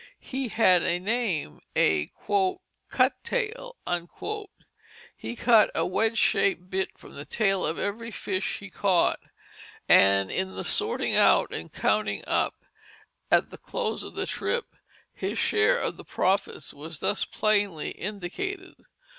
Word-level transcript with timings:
He 0.23 0.47
had 0.47 0.81
a 0.81 0.97
name 0.97 1.61
a 1.77 2.11
"cut 2.89 3.23
tail." 3.23 3.75
He 5.15 5.35
cut 5.35 5.69
a 5.75 5.85
wedge 5.85 6.17
shaped 6.17 6.71
bit 6.71 6.97
from 6.97 7.13
the 7.13 7.23
tail 7.23 7.63
of 7.63 7.77
every 7.77 8.09
fish 8.09 8.57
he 8.57 8.71
caught, 8.71 9.19
and 9.87 10.31
in 10.31 10.55
the 10.55 10.63
sorting 10.63 11.15
out 11.15 11.53
and 11.53 11.71
counting 11.71 12.23
up 12.25 12.65
at 13.29 13.51
the 13.51 13.59
close 13.59 14.01
of 14.01 14.15
the 14.15 14.25
trip 14.25 14.75
his 15.13 15.37
share 15.37 15.77
of 15.77 15.97
the 15.97 16.03
profits 16.03 16.73
was 16.73 16.97
thus 16.97 17.23
plainly 17.23 17.91
indicated. 17.91 18.73